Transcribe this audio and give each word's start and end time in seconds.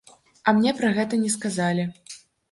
А 0.47 0.53
мне 0.59 0.71
пра 0.79 0.89
гэта 0.95 1.19
не 1.25 1.29
сказалі. 1.33 1.85